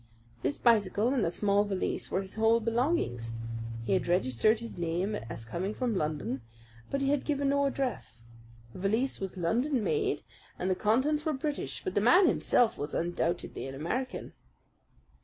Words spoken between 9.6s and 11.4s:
made, and the contents were